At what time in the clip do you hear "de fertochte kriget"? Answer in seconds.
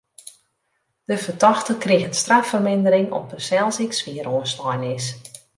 1.09-2.15